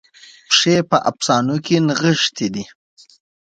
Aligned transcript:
پیښې 0.49 0.75
په 0.89 0.97
افسانو 1.09 1.55
کې 1.65 1.75
نغښتې 1.87 2.47
دي. 2.53 2.63